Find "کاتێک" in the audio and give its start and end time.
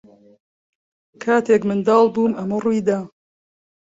1.23-1.61